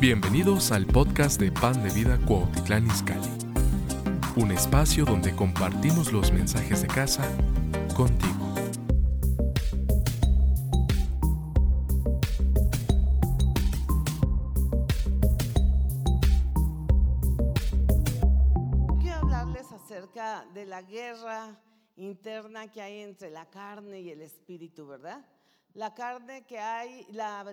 [0.00, 3.32] Bienvenidos al podcast de Pan de Vida Cuautitlán Izcalli,
[4.36, 7.24] un espacio donde compartimos los mensajes de casa
[7.96, 8.54] contigo.
[19.00, 21.60] Quiero hablarles acerca de la guerra
[21.96, 25.26] interna que hay entre la carne y el espíritu, ¿verdad?
[25.74, 27.44] La carne que hay, la,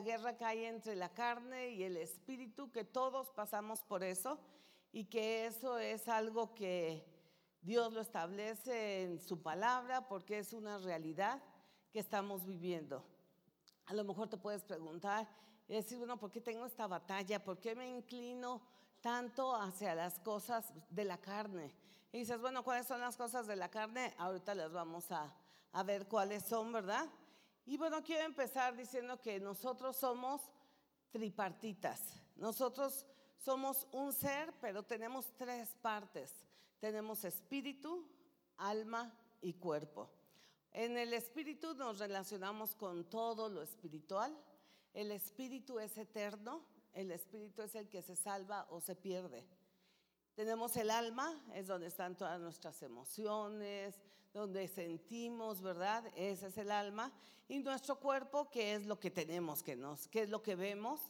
[0.00, 4.38] guerra que hay entre la carne y el espíritu, que todos pasamos por eso
[4.92, 7.04] y que eso es algo que
[7.60, 11.42] Dios lo establece en su palabra porque es una realidad
[11.90, 13.04] que estamos viviendo.
[13.86, 15.28] A lo mejor te puedes preguntar
[15.68, 17.42] y decir, bueno, ¿por qué tengo esta batalla?
[17.42, 18.62] ¿Por qué me inclino
[19.00, 21.74] tanto hacia las cosas de la carne?
[22.12, 24.14] Y dices, bueno, ¿cuáles son las cosas de la carne?
[24.18, 25.34] Ahorita las vamos a,
[25.72, 27.08] a ver cuáles son, ¿verdad?
[27.66, 30.42] Y bueno, quiero empezar diciendo que nosotros somos
[31.10, 32.00] tripartitas.
[32.36, 33.06] Nosotros
[33.38, 36.32] somos un ser, pero tenemos tres partes.
[36.78, 38.06] Tenemos espíritu,
[38.58, 40.10] alma y cuerpo.
[40.72, 44.36] En el espíritu nos relacionamos con todo lo espiritual.
[44.92, 46.62] El espíritu es eterno,
[46.92, 49.46] el espíritu es el que se salva o se pierde.
[50.34, 54.00] Tenemos el alma, es donde están todas nuestras emociones,
[54.34, 56.04] donde sentimos, ¿verdad?
[56.16, 57.12] Ese es el alma.
[57.48, 61.00] Y nuestro cuerpo, que es lo que tenemos, que, nos, que es lo que vemos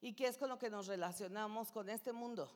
[0.00, 2.50] y que es con lo que nos relacionamos con este mundo.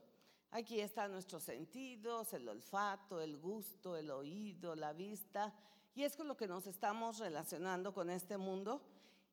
[0.50, 5.54] Aquí están nuestros sentidos, el olfato, el gusto, el oído, la vista,
[5.94, 8.82] y es con lo que nos estamos relacionando con este mundo.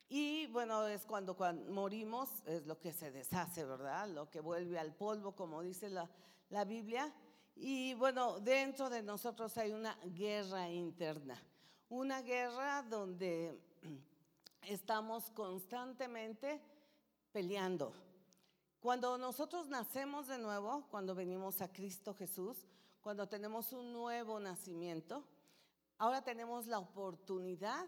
[0.10, 4.08] Y bueno, es cuando, cuando morimos, es lo que se deshace, ¿verdad?
[4.10, 6.08] Lo que vuelve al polvo, como dice la,
[6.50, 7.12] la Biblia.
[7.56, 11.42] Y bueno, dentro de nosotros hay una guerra interna,
[11.90, 13.59] una guerra donde
[14.68, 16.62] estamos constantemente
[17.31, 17.94] peleando.
[18.80, 22.66] Cuando nosotros nacemos de nuevo, cuando venimos a Cristo Jesús,
[23.02, 25.24] cuando tenemos un nuevo nacimiento,
[25.97, 27.85] ahora tenemos la oportunidad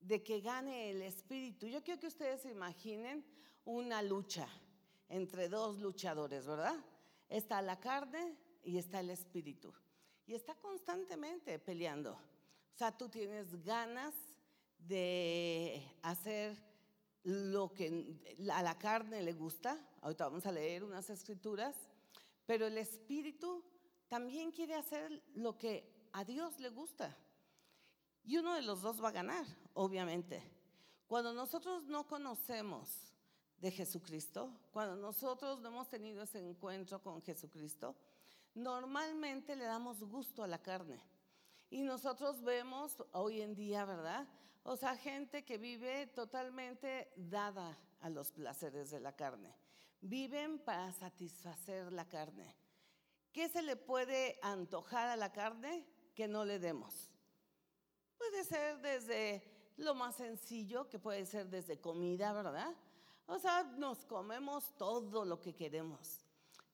[0.00, 1.66] de que gane el espíritu.
[1.66, 3.24] Yo quiero que ustedes se imaginen
[3.64, 4.48] una lucha
[5.08, 6.76] entre dos luchadores, ¿verdad?
[7.28, 9.72] Está la carne y está el espíritu.
[10.26, 12.12] Y está constantemente peleando.
[12.12, 14.12] O sea, tú tienes ganas
[14.76, 16.60] de hacer
[17.22, 18.18] lo que
[18.52, 19.78] a la carne le gusta.
[20.02, 21.76] Ahorita vamos a leer unas escrituras.
[22.44, 23.64] Pero el espíritu
[24.08, 27.16] también quiere hacer lo que a Dios le gusta.
[28.24, 30.42] Y uno de los dos va a ganar, obviamente.
[31.06, 33.14] Cuando nosotros no conocemos
[33.58, 37.94] de Jesucristo, cuando nosotros no hemos tenido ese encuentro con Jesucristo,
[38.56, 40.98] normalmente le damos gusto a la carne.
[41.68, 44.26] Y nosotros vemos hoy en día, ¿verdad?
[44.62, 49.54] O sea, gente que vive totalmente dada a los placeres de la carne.
[50.00, 52.56] Viven para satisfacer la carne.
[53.30, 57.10] ¿Qué se le puede antojar a la carne que no le demos?
[58.16, 62.74] Puede ser desde lo más sencillo, que puede ser desde comida, ¿verdad?
[63.26, 66.22] O sea, nos comemos todo lo que queremos.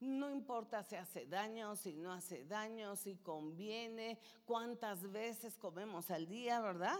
[0.02, 6.26] No importa si hace daño, si no hace daño, si conviene, cuántas veces comemos al
[6.26, 6.98] día, ¿verdad?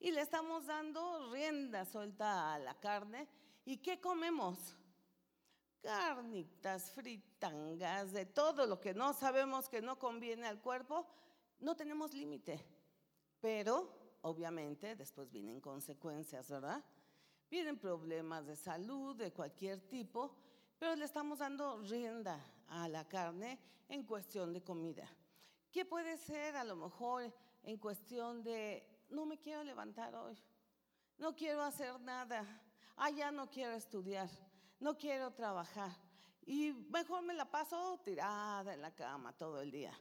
[0.00, 3.28] Y le estamos dando rienda suelta a la carne.
[3.66, 4.74] ¿Y qué comemos?
[5.82, 11.06] Carnitas, fritangas, de todo lo que no sabemos que no conviene al cuerpo,
[11.60, 12.64] no tenemos límite.
[13.42, 16.82] Pero, obviamente, después vienen consecuencias, ¿verdad?
[17.50, 20.34] Vienen problemas de salud, de cualquier tipo,
[20.78, 23.58] pero le estamos dando rienda a la carne
[23.88, 25.08] en cuestión de comida.
[25.72, 30.38] ¿Qué puede ser a lo mejor en cuestión de, no me quiero levantar hoy,
[31.18, 32.44] no quiero hacer nada,
[32.96, 34.28] ah, ya no quiero estudiar,
[34.78, 35.90] no quiero trabajar
[36.46, 39.92] y mejor me la paso tirada en la cama todo el día?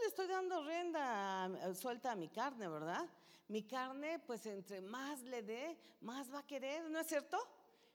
[0.00, 3.08] le estoy dando rienda suelta a mi carne, ¿verdad?
[3.48, 7.38] Mi carne, pues entre más le dé, más va a querer, ¿no es cierto?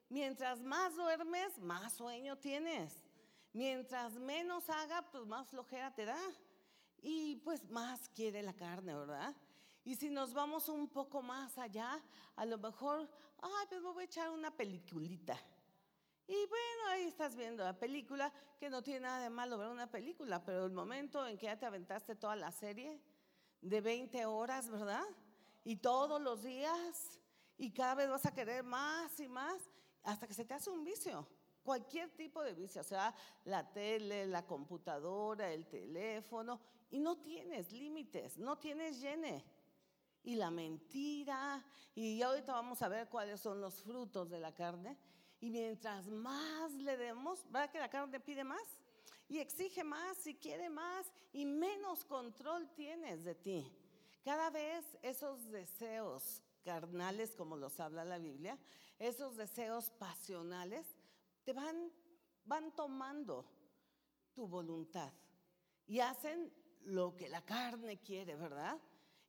[0.09, 3.03] Mientras más duermes, más sueño tienes.
[3.53, 6.19] Mientras menos haga, pues más flojera te da.
[7.01, 9.35] Y pues más quiere la carne, ¿verdad?
[9.83, 12.01] Y si nos vamos un poco más allá,
[12.35, 13.09] a lo mejor,
[13.41, 15.39] ay, pues me voy a echar una peliculita.
[16.27, 19.89] Y bueno, ahí estás viendo la película, que no tiene nada de malo ver una
[19.89, 23.01] película, pero el momento en que ya te aventaste toda la serie
[23.61, 25.05] de 20 horas, ¿verdad?
[25.63, 27.21] Y todos los días,
[27.57, 29.69] y cada vez vas a querer más y más,
[30.07, 31.27] hasta que se te hace un vicio.
[31.63, 33.13] Cualquier tipo de vicio, o sea,
[33.43, 39.43] la tele, la computadora, el teléfono, y no tienes límites, no tienes llene.
[40.23, 41.61] Y la mentira,
[41.93, 44.97] y ahorita vamos a ver cuáles son los frutos de la carne.
[45.41, 48.63] Y mientras más le demos, ¿verdad que la carne pide más?
[49.27, 53.73] Y exige más y quiere más y menos control tienes de ti.
[54.23, 58.59] Cada vez esos deseos carnales, como los habla la Biblia,
[58.99, 60.85] esos deseos pasionales,
[61.45, 61.89] te van,
[62.43, 63.45] van tomando
[64.33, 65.13] tu voluntad
[65.85, 66.51] y hacen
[66.83, 68.77] lo que la carne quiere, ¿verdad?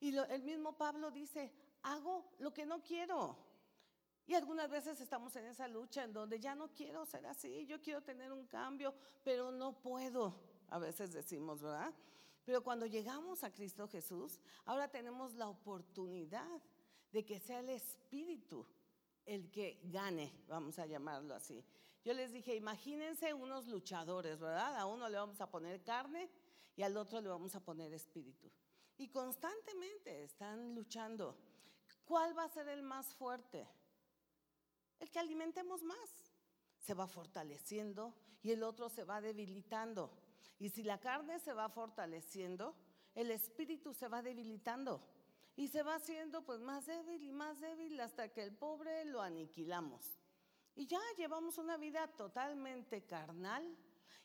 [0.01, 1.53] Y el mismo Pablo dice,
[1.83, 3.39] hago lo que no quiero.
[4.27, 7.81] Y algunas veces estamos en esa lucha en donde ya no quiero ser así, yo
[7.81, 8.93] quiero tener un cambio,
[9.23, 10.35] pero no puedo.
[10.71, 11.95] A veces decimos, ¿verdad?
[12.45, 16.61] Pero cuando llegamos a Cristo Jesús, ahora tenemos la oportunidad
[17.13, 18.67] de que sea el Espíritu
[19.25, 21.63] el que gane, vamos a llamarlo así.
[22.03, 24.77] Yo les dije, imagínense unos luchadores, ¿verdad?
[24.77, 26.31] A uno le vamos a poner carne
[26.75, 28.51] y al otro le vamos a poner espíritu.
[28.97, 31.37] Y constantemente están luchando.
[32.07, 33.69] ¿Cuál va a ser el más fuerte?
[34.99, 36.33] El que alimentemos más.
[36.81, 40.11] Se va fortaleciendo y el otro se va debilitando.
[40.59, 42.75] Y si la carne se va fortaleciendo,
[43.15, 45.03] el espíritu se va debilitando.
[45.59, 49.21] Y se va haciendo pues más débil y más débil hasta que el pobre lo
[49.21, 50.21] aniquilamos.
[50.77, 53.77] Y ya llevamos una vida totalmente carnal.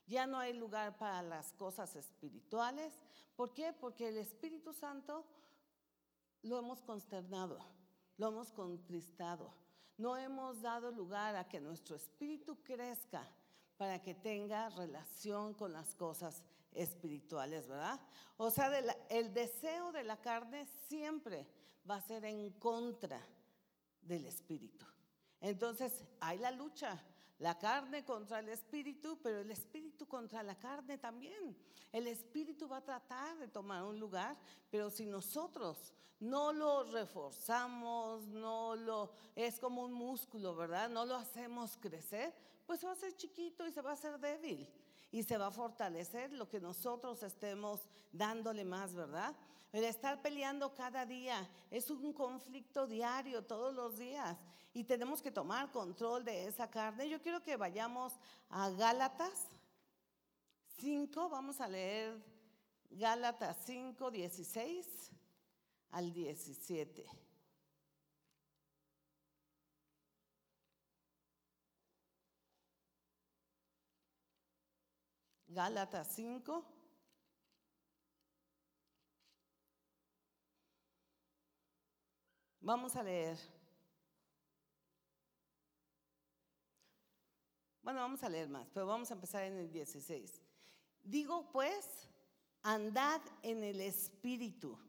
[0.05, 3.01] Ya no hay lugar para las cosas espirituales.
[3.35, 3.73] ¿Por qué?
[3.73, 5.25] Porque el Espíritu Santo
[6.43, 7.57] lo hemos consternado,
[8.17, 9.55] lo hemos contristado,
[9.97, 13.27] no hemos dado lugar a que nuestro espíritu crezca
[13.75, 16.43] para que tenga relación con las cosas
[16.75, 17.99] espirituales, ¿verdad?
[18.37, 18.71] O sea,
[19.09, 21.47] el deseo de la carne siempre
[21.89, 23.21] va a ser en contra
[24.01, 24.85] del espíritu.
[25.39, 27.03] Entonces, hay la lucha,
[27.39, 31.57] la carne contra el espíritu, pero el espíritu contra la carne también.
[31.91, 34.37] El espíritu va a tratar de tomar un lugar,
[34.69, 40.89] pero si nosotros no lo reforzamos, no lo es como un músculo, ¿verdad?
[40.89, 42.33] No lo hacemos crecer,
[42.65, 44.67] pues va a ser chiquito y se va a hacer débil
[45.13, 47.81] y se va a fortalecer lo que nosotros estemos
[48.11, 49.35] dándole más, ¿verdad?
[49.71, 54.35] El estar peleando cada día es un conflicto diario, todos los días.
[54.73, 57.07] Y tenemos que tomar control de esa carne.
[57.07, 58.13] Yo quiero que vayamos
[58.49, 59.49] a Gálatas
[60.79, 62.19] 5, vamos a leer
[62.89, 65.11] Gálatas 5, 16
[65.91, 67.22] al 17.
[75.53, 76.65] Gálatas 5.
[82.59, 83.37] Vamos a leer.
[87.83, 90.41] Bueno, vamos a leer más, pero vamos a empezar en el 16.
[91.03, 92.09] Digo pues,
[92.63, 94.79] andad en el Espíritu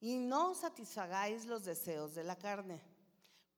[0.00, 2.80] y no satisfagáis los deseos de la carne,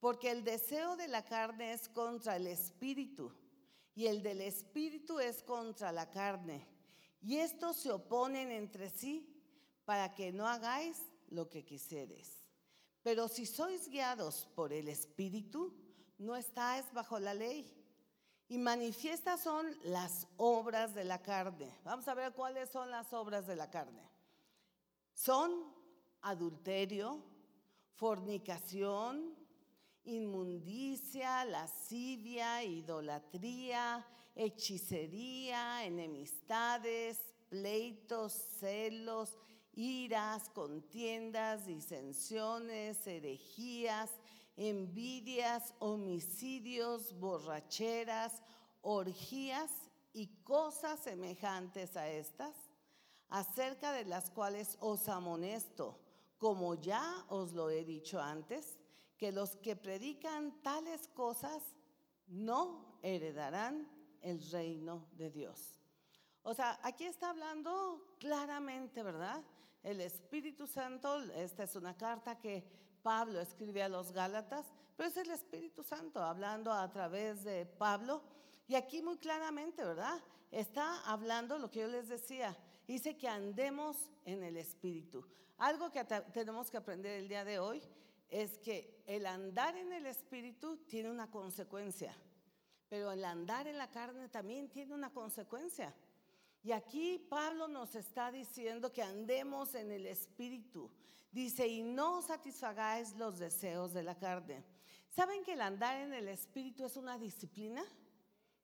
[0.01, 3.31] porque el deseo de la carne es contra el Espíritu
[3.97, 6.69] y el del Espíritu es contra la carne.
[7.23, 9.43] Y estos se oponen entre sí
[9.87, 10.99] para que no hagáis
[11.31, 12.45] lo que quisieres.
[13.03, 15.75] Pero si sois guiados por el Espíritu,
[16.19, 17.73] no estáis bajo la ley.
[18.49, 21.75] Y manifiestas son las obras de la carne.
[21.83, 24.03] Vamos a ver cuáles son las obras de la carne.
[25.15, 25.75] Son
[26.21, 27.25] adulterio,
[27.95, 29.35] fornicación,
[30.07, 39.37] inmundicia, lascivia, idolatría, hechicería, enemistades, pleitos, celos,
[39.75, 44.11] iras, contiendas, disensiones, herejías,
[44.57, 48.43] envidias, homicidios, borracheras,
[48.83, 49.71] orgías
[50.13, 52.55] y cosas semejantes a estas,
[53.29, 55.99] acerca de las cuales os amonesto,
[56.39, 58.79] como ya os lo he dicho antes,
[59.19, 61.63] que los que predican tales cosas
[62.27, 63.89] no heredarán
[64.23, 65.79] el reino de Dios.
[66.43, 69.43] O sea, aquí está hablando claramente, ¿verdad?
[69.87, 72.65] el Espíritu Santo, esta es una carta que
[73.05, 78.21] Pablo escribe a los Gálatas, pero es el Espíritu Santo hablando a través de Pablo.
[78.67, 80.21] Y aquí muy claramente, ¿verdad?
[80.51, 82.57] Está hablando lo que yo les decía.
[82.85, 85.25] Dice que andemos en el Espíritu.
[85.59, 86.03] Algo que
[86.35, 87.81] tenemos que aprender el día de hoy
[88.29, 92.17] es que el andar en el Espíritu tiene una consecuencia,
[92.89, 95.95] pero el andar en la carne también tiene una consecuencia.
[96.63, 100.91] Y aquí Pablo nos está diciendo que andemos en el Espíritu.
[101.31, 104.65] Dice, y no satisfagáis los deseos de la carne.
[105.09, 107.85] ¿Saben que el andar en el Espíritu es una disciplina?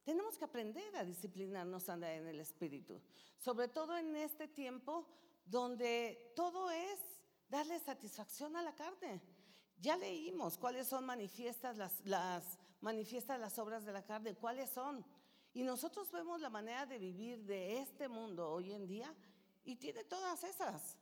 [0.04, 3.00] Tenemos que aprender a disciplinarnos a andar en el Espíritu.
[3.38, 5.07] Sobre todo en este tiempo
[5.45, 6.99] donde todo es
[7.49, 9.21] darle satisfacción a la carne.
[9.83, 14.37] Ya leímos cuáles son manifiestas las, las manifiesta las obras de la carne.
[14.37, 15.05] ¿Cuáles son?
[15.53, 19.12] Y nosotros vemos la manera de vivir de este mundo hoy en día
[19.65, 20.97] y tiene todas esas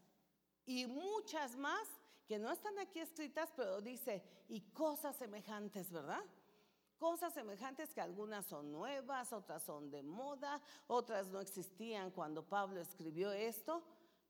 [0.64, 1.86] y muchas más
[2.26, 6.24] que no están aquí escritas, pero dice, y cosas semejantes, ¿verdad?
[6.96, 12.80] Cosas semejantes que algunas son nuevas, otras son de moda, otras no existían cuando Pablo
[12.80, 13.82] escribió esto,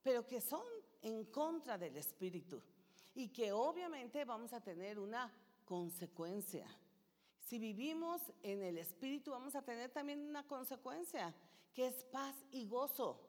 [0.03, 0.65] pero que son
[1.03, 2.61] en contra del Espíritu
[3.21, 5.31] y que obviamente vamos a tener una
[5.67, 6.67] consecuencia.
[7.39, 11.35] Si vivimos en el Espíritu, vamos a tener también una consecuencia,
[11.75, 13.21] que es paz y gozo.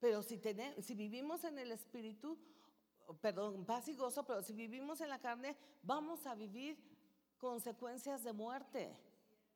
[0.00, 2.36] Pero si, tenemos, si vivimos en el Espíritu,
[3.20, 6.76] perdón, paz y gozo, pero si vivimos en la carne, vamos a vivir
[7.38, 8.98] consecuencias de muerte.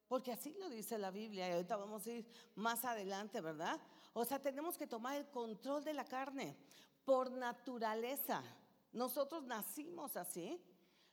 [0.06, 3.80] Porque así lo dice la Biblia y ahorita vamos a ir más adelante, ¿verdad?
[4.12, 6.56] O sea, tenemos que tomar el control de la carne
[7.04, 8.44] por naturaleza.
[8.96, 10.58] Nosotros nacimos así,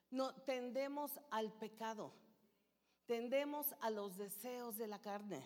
[0.10, 2.14] no, tendemos al pecado,
[3.06, 5.46] tendemos a los deseos de la carne.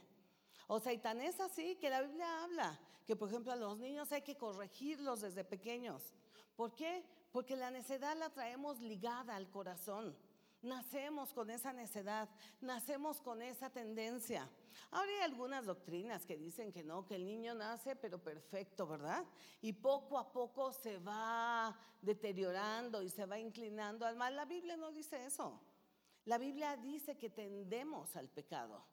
[0.68, 3.80] O sea, y tan es así que la Biblia habla que, por ejemplo, a los
[3.80, 6.14] niños hay que corregirlos desde pequeños.
[6.56, 7.04] ¿Por qué?
[7.32, 10.16] Porque la necedad la traemos ligada al corazón.
[10.62, 12.28] Nacemos con esa necedad,
[12.62, 14.50] nacemos con esa tendencia.
[14.90, 19.24] Ahora hay algunas doctrinas que dicen que no, que el niño nace pero perfecto, ¿verdad?
[19.62, 24.36] Y poco a poco se va deteriorando y se va inclinando al mal.
[24.36, 25.62] La Biblia no dice eso.
[26.26, 28.84] La Biblia dice que tendemos al pecado.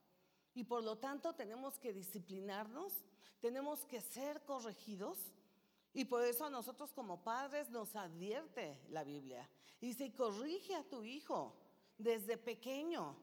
[0.55, 3.05] Y por lo tanto tenemos que disciplinarnos,
[3.41, 5.19] tenemos que ser corregidos.
[5.93, 9.49] Y por eso a nosotros como padres nos advierte la Biblia.
[9.93, 11.55] Se corrige a tu hijo
[11.99, 13.17] desde pequeño.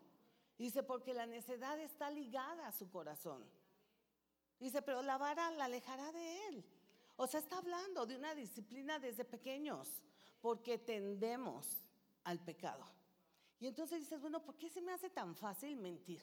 [0.57, 3.43] Dice, porque la necedad está ligada a su corazón.
[4.59, 6.65] Dice, pero la vara la alejará de él.
[7.15, 9.87] O sea, está hablando de una disciplina desde pequeños,
[10.39, 11.67] porque tendemos
[12.23, 12.85] al pecado.
[13.59, 16.21] Y entonces dices, bueno, ¿por qué se me hace tan fácil mentir?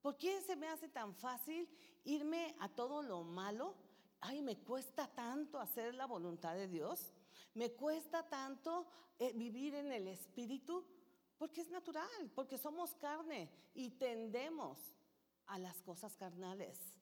[0.00, 1.68] ¿Por qué se me hace tan fácil
[2.04, 3.74] irme a todo lo malo?
[4.20, 7.12] Ay, me cuesta tanto hacer la voluntad de Dios.
[7.54, 8.86] Me cuesta tanto
[9.18, 10.84] eh, vivir en el Espíritu.
[11.38, 14.78] Porque es natural, porque somos carne y tendemos
[15.46, 16.94] a las cosas carnales.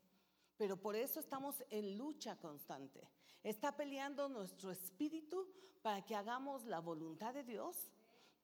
[0.56, 3.08] Pero por eso estamos en lucha constante.
[3.42, 5.48] Está peleando nuestro espíritu
[5.82, 7.90] para que hagamos la voluntad de Dios,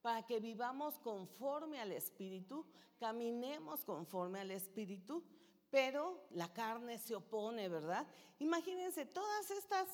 [0.01, 2.65] para que vivamos conforme al espíritu,
[2.97, 5.23] caminemos conforme al espíritu,
[5.69, 8.05] pero la carne se opone, ¿verdad?
[8.39, 9.87] Imagínense todas estas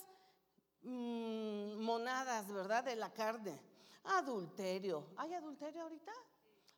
[0.86, 2.84] mm, monadas, ¿verdad?
[2.84, 3.60] De la carne
[4.06, 5.08] Adulterio.
[5.18, 6.12] ¿Hay adulterio ahorita?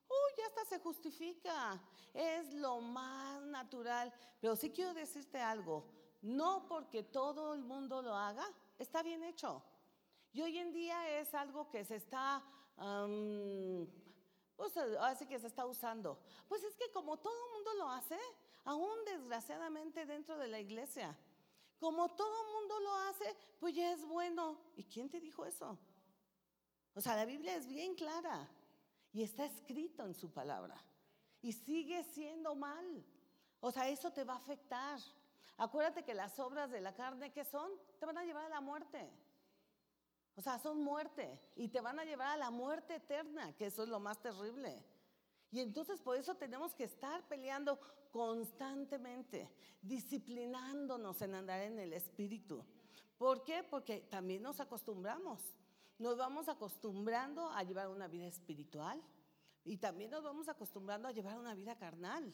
[0.08, 1.80] Uy, ya hasta se justifica.
[2.14, 4.14] Es lo más natural.
[4.40, 5.86] Pero sí quiero decirte algo.
[6.22, 8.46] No porque todo el mundo lo haga,
[8.80, 9.62] está bien hecho.
[10.34, 12.44] Y hoy en día es algo que se está,
[14.56, 16.20] pues así que se está usando.
[16.48, 18.18] Pues es que como todo el mundo lo hace,
[18.66, 21.18] aún desgraciadamente dentro de la iglesia,
[21.80, 24.60] como todo mundo lo hace, pues ya es bueno.
[24.76, 25.78] ¿Y quién te dijo eso?
[26.94, 28.50] O sea, la Biblia es bien clara
[29.14, 30.76] y está escrito en su palabra.
[31.42, 33.06] Y sigue siendo mal.
[33.60, 35.00] O sea, eso te va a afectar.
[35.58, 37.72] Acuérdate que las obras de la carne, ¿qué son?
[38.00, 39.12] Te van a llevar a la muerte.
[40.36, 41.40] O sea, son muerte.
[41.56, 44.84] Y te van a llevar a la muerte eterna, que eso es lo más terrible.
[45.51, 47.80] Y entonces por eso tenemos que estar peleando
[48.12, 49.50] constantemente,
[49.82, 52.63] disciplinándonos en andar en el Espíritu.
[53.18, 53.63] ¿Por qué?
[53.63, 55.42] Porque también nos acostumbramos
[56.00, 59.01] nos vamos acostumbrando a llevar una vida espiritual
[59.63, 62.32] y también nos vamos acostumbrando a llevar una vida carnal.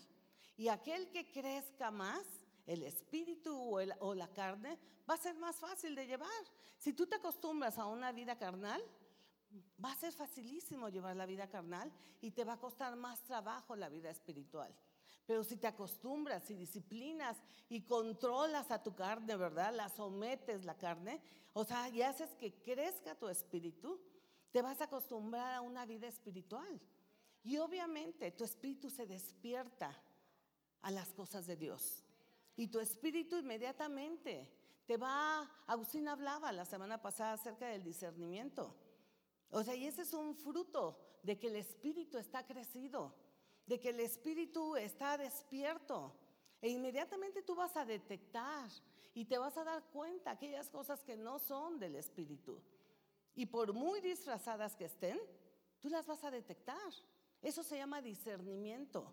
[0.58, 2.25] Y aquel que crezca más,
[2.65, 4.77] el espíritu o, la carne,
[5.10, 6.29] va a ser más fácil de llevar.
[6.77, 8.84] Si tú te acostumbras a una vida carnal,
[9.83, 11.91] va a ser facilísimo llevar la vida carnal
[12.22, 14.74] y te va a costar más trabajo la vida espiritual.
[15.25, 17.38] Pero si te acostumbras y disciplinas
[17.69, 19.74] y controlas a tu carne, ¿verdad?
[19.74, 21.22] La sometes la carne,
[21.53, 24.01] o sea, y haces que crezca tu espíritu,
[24.51, 26.79] te vas a acostumbrar a una vida espiritual.
[27.43, 29.98] Y obviamente tu espíritu se despierta
[30.81, 32.03] a las cosas de Dios.
[32.55, 34.51] Y tu espíritu inmediatamente
[34.86, 38.75] te va, Agustín hablaba la semana pasada acerca del discernimiento.
[39.53, 43.15] O sea, y ese es un fruto de que el espíritu está crecido
[43.65, 46.13] de que el espíritu está despierto.
[46.62, 48.69] E inmediatamente tú vas a detectar
[49.13, 52.62] y te vas a dar cuenta aquellas cosas que no son del espíritu.
[53.36, 55.19] Y por muy disfrazadas que estén,
[55.79, 56.77] tú las vas a detectar.
[57.41, 59.12] Eso se llama discernimiento.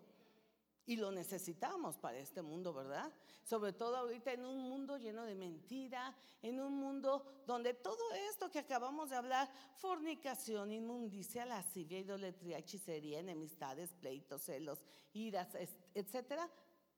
[0.85, 3.13] Y lo necesitamos para este mundo, ¿verdad?
[3.43, 8.49] Sobre todo ahorita en un mundo lleno de mentira, en un mundo donde todo esto
[8.49, 14.83] que acabamos de hablar, fornicación, inmundicia, lascivia, idolatría, hechicería, enemistades, pleitos, celos,
[15.13, 15.49] iras,
[15.93, 16.49] etcétera,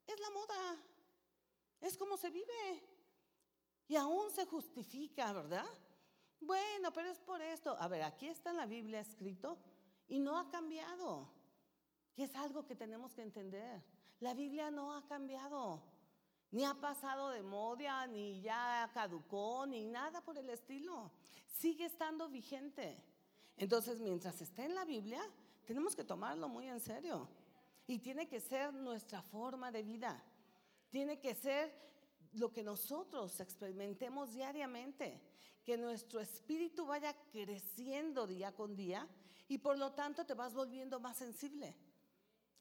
[0.08, 0.78] es la moda.
[1.82, 2.84] Es como se vive.
[3.88, 5.68] Y aún se justifica, ¿verdad?
[6.40, 7.75] Bueno, pero es por esto.
[7.80, 9.58] A ver, aquí está en la Biblia escrito
[10.08, 11.30] y no ha cambiado,
[12.15, 13.82] que es algo que tenemos que entender.
[14.20, 15.82] La Biblia no ha cambiado,
[16.51, 21.12] ni ha pasado de moda, ni ya caducó, ni nada por el estilo.
[21.48, 23.03] Sigue estando vigente.
[23.58, 25.22] Entonces, mientras esté en la Biblia,
[25.65, 27.27] tenemos que tomarlo muy en serio.
[27.88, 30.24] Y tiene que ser nuestra forma de vida.
[30.89, 31.74] Tiene que ser
[32.34, 35.22] lo que nosotros experimentemos diariamente,
[35.63, 39.08] que nuestro espíritu vaya creciendo día con día
[39.48, 41.75] y por lo tanto te vas volviendo más sensible.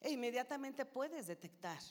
[0.03, 1.81] E inmediatamente puedes detectar.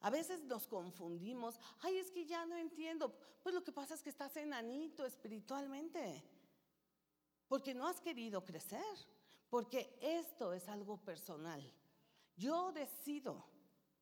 [0.00, 3.12] A veces nos confundimos, ay, es que ya no entiendo.
[3.42, 6.22] Pues lo que pasa es que estás enanito espiritualmente,
[7.48, 8.84] porque no has querido crecer,
[9.48, 11.62] porque esto es algo personal.
[12.36, 13.42] Yo decido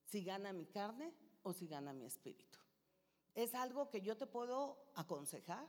[0.04, 2.58] si gana mi carne o si gana mi espíritu.
[3.34, 5.66] Es algo que yo te puedo aconsejar,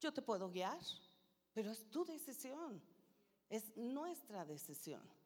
[0.00, 0.80] yo te puedo guiar,
[1.54, 2.82] pero es tu decisión,
[3.48, 5.17] es nuestra decisión.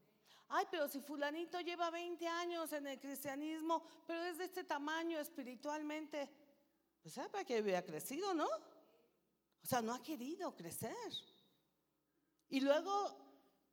[0.54, 5.18] Ay, pero si fulanito lleva 20 años en el cristianismo, pero es de este tamaño
[5.18, 6.28] espiritualmente,
[7.00, 8.46] pues sabe para que había crecido, ¿no?
[8.46, 10.94] O sea, no ha querido crecer.
[12.48, 12.92] Y luego,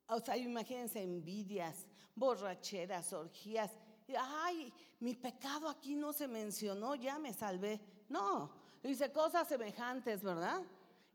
[0.07, 3.71] o sea, imagínense envidias, borracheras, orgías
[4.17, 7.79] ay, mi pecado aquí no se mencionó, ya me salvé.
[8.09, 10.61] No, dice cosas semejantes, ¿verdad?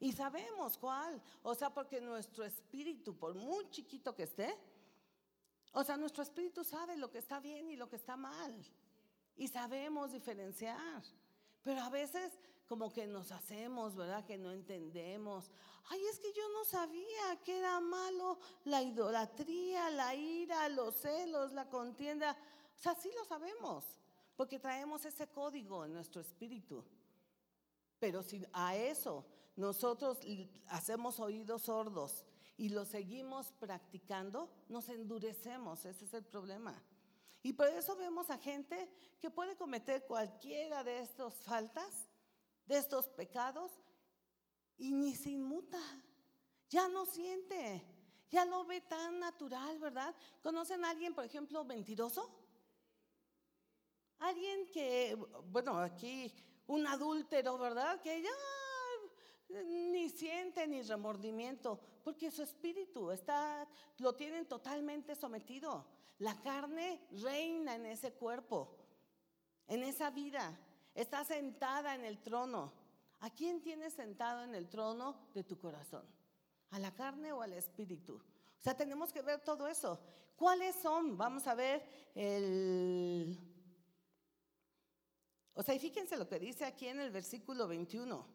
[0.00, 1.20] Y sabemos cuál.
[1.42, 4.56] O sea, porque nuestro espíritu, por muy chiquito que esté,
[5.74, 8.54] o sea, nuestro espíritu sabe lo que está bien y lo que está mal.
[9.36, 11.02] Y sabemos diferenciar.
[11.62, 12.32] Pero a veces
[12.68, 14.24] como que nos hacemos, ¿verdad?
[14.24, 15.50] Que no entendemos.
[15.88, 21.52] Ay, es que yo no sabía que era malo la idolatría, la ira, los celos,
[21.52, 22.36] la contienda.
[22.76, 23.84] O sea, sí lo sabemos,
[24.36, 26.84] porque traemos ese código en nuestro espíritu.
[27.98, 30.18] Pero si a eso nosotros
[30.68, 32.24] hacemos oídos sordos
[32.56, 36.80] y lo seguimos practicando, nos endurecemos, ese es el problema.
[37.42, 38.88] Y por eso vemos a gente
[39.20, 42.08] que puede cometer cualquiera de estas faltas,
[42.66, 43.72] de estos pecados,
[44.76, 45.80] y ni se inmuta,
[46.68, 47.84] ya no siente,
[48.30, 50.14] ya lo ve tan natural, ¿verdad?
[50.42, 52.28] ¿Conocen a alguien, por ejemplo, mentiroso?
[54.18, 55.16] Alguien que,
[55.50, 56.32] bueno, aquí
[56.66, 58.00] un adúltero, ¿verdad?
[58.00, 58.30] Que ya
[59.62, 63.66] ni siente ni remordimiento, porque su espíritu está,
[63.98, 65.86] lo tienen totalmente sometido.
[66.18, 68.76] La carne reina en ese cuerpo,
[69.66, 70.58] en esa vida,
[70.94, 72.72] está sentada en el trono.
[73.20, 76.04] ¿A quién tienes sentado en el trono de tu corazón?
[76.70, 78.16] ¿A la carne o al espíritu?
[78.16, 79.98] O sea, tenemos que ver todo eso.
[80.36, 81.16] ¿Cuáles son?
[81.16, 81.82] Vamos a ver
[82.14, 83.38] el
[85.54, 88.26] o sea, y fíjense lo que dice aquí en el versículo 21.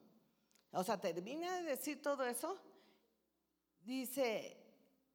[0.71, 2.57] O sea, termina de decir todo eso.
[3.81, 4.57] Dice,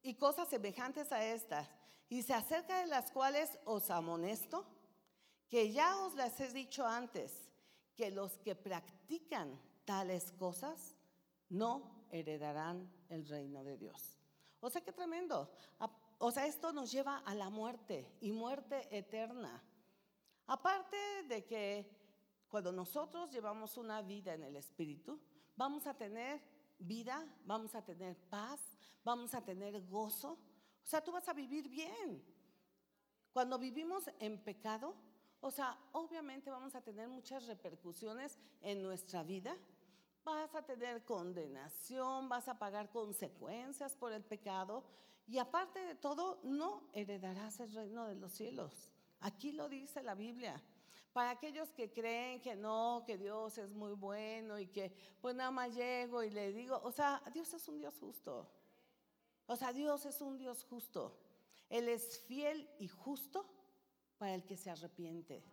[0.03, 1.69] y cosas semejantes a estas.
[2.09, 4.67] Y se acerca de las cuales os amonesto,
[5.49, 7.51] que ya os las he dicho antes,
[7.95, 10.97] que los que practican tales cosas
[11.49, 14.19] no heredarán el reino de Dios.
[14.61, 15.51] O sea, qué tremendo.
[16.19, 19.63] O sea, esto nos lleva a la muerte y muerte eterna.
[20.47, 20.97] Aparte
[21.29, 21.91] de que
[22.49, 25.21] cuando nosotros llevamos una vida en el Espíritu,
[25.57, 26.41] vamos a tener
[26.79, 28.61] vida, vamos a tener paz,
[29.05, 30.33] vamos a tener gozo.
[30.83, 32.23] O sea, tú vas a vivir bien.
[33.33, 34.95] Cuando vivimos en pecado,
[35.41, 39.57] o sea, obviamente vamos a tener muchas repercusiones en nuestra vida.
[40.25, 44.85] Vas a tener condenación, vas a pagar consecuencias por el pecado
[45.27, 48.91] y aparte de todo, no heredarás el reino de los cielos.
[49.21, 50.63] Aquí lo dice la Biblia.
[51.15, 55.53] Para aquellos que creen que no, que Dios es muy bueno y que pues nada
[55.53, 58.51] más llego y le digo, o sea, Dios es un Dios justo.
[59.47, 61.17] O sea, Dios es un Dios justo.
[61.71, 63.47] Él es fiel y justo
[64.19, 65.45] para el que se arrepiente.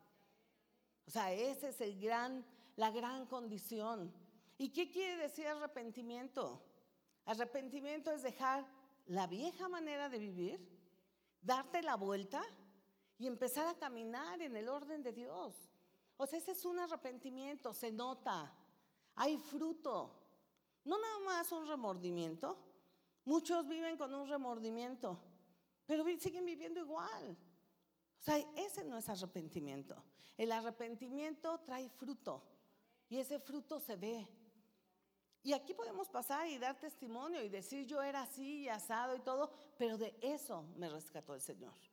[1.06, 2.44] O sea, esa es el gran,
[2.76, 4.12] la gran condición.
[4.58, 6.60] ¿Y qué quiere decir arrepentimiento?
[7.26, 8.66] Arrepentimiento es dejar
[9.06, 10.60] la vieja manera de vivir,
[11.40, 12.44] darte la vuelta
[13.22, 15.54] y empezar a caminar en el orden de Dios.
[16.18, 18.52] O sea, ese es un arrepentimiento, se nota,
[19.14, 20.12] hay fruto.
[20.84, 22.58] No nada más un remordimiento.
[23.24, 25.20] Muchos viven con un remordimiento,
[25.86, 27.38] pero siguen viviendo igual.
[28.20, 30.04] O sea, ese no es arrepentimiento.
[30.36, 32.42] El arrepentimiento trae fruto
[33.08, 34.28] y ese fruto se ve.
[35.44, 39.20] Y aquí podemos pasar y dar testimonio y decir yo era así y asado y
[39.20, 41.91] todo, pero de eso me rescató el Señor.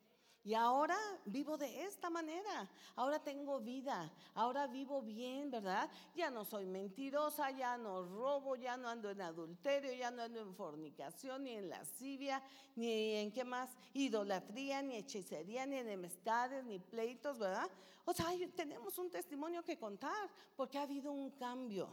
[0.48, 2.66] Y ahora vivo de esta manera.
[2.96, 4.10] Ahora tengo vida.
[4.32, 5.90] Ahora vivo bien, ¿verdad?
[6.14, 10.40] Ya no soy mentirosa, ya no robo, ya no ando en adulterio, ya no ando
[10.40, 12.42] en fornicación, ni en lascivia,
[12.76, 17.68] ni en qué más, idolatría, ni hechicería, ni enemistades, ni pleitos, ¿verdad?
[18.06, 21.90] O sea, tenemos un testimonio que contar porque ha habido un cambio.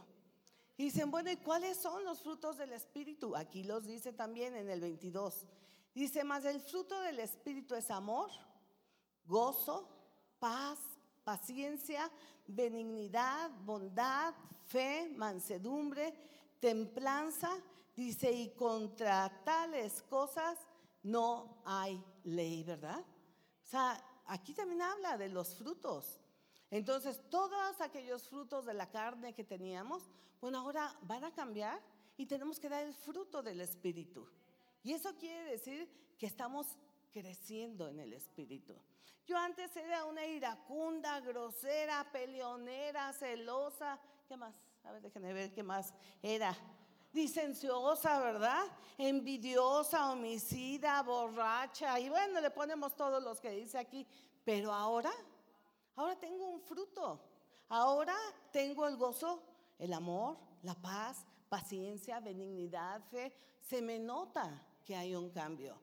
[0.78, 3.36] Y dicen, bueno, ¿y cuáles son los frutos del Espíritu?
[3.36, 5.46] Aquí los dice también en el 22.
[5.96, 8.30] Dice, más el fruto del Espíritu es amor,
[9.24, 9.88] gozo,
[10.38, 10.78] paz,
[11.24, 12.10] paciencia,
[12.46, 14.34] benignidad, bondad,
[14.66, 16.12] fe, mansedumbre,
[16.60, 17.48] templanza.
[17.96, 20.58] Dice, y contra tales cosas
[21.02, 23.00] no hay ley, ¿verdad?
[23.00, 26.20] O sea, aquí también habla de los frutos.
[26.70, 30.02] Entonces, todos aquellos frutos de la carne que teníamos,
[30.42, 31.80] bueno, ahora van a cambiar
[32.18, 34.28] y tenemos que dar el fruto del Espíritu.
[34.86, 36.68] Y eso quiere decir que estamos
[37.10, 38.72] creciendo en el Espíritu.
[39.26, 43.98] Yo antes era una iracunda, grosera, peleonera, celosa.
[44.28, 44.54] ¿Qué más?
[44.84, 46.56] A ver, déjenme ver qué más era.
[47.12, 48.62] Dicenciosa, ¿verdad?
[48.96, 51.98] Envidiosa, homicida, borracha.
[51.98, 54.06] Y bueno, le ponemos todos los que dice aquí.
[54.44, 55.10] Pero ahora,
[55.96, 57.20] ahora tengo un fruto.
[57.70, 58.14] Ahora
[58.52, 59.42] tengo el gozo,
[59.80, 63.34] el amor, la paz, paciencia, benignidad, fe.
[63.60, 65.76] Se me nota que hay un cambio.